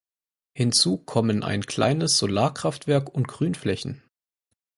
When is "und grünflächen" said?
3.13-4.01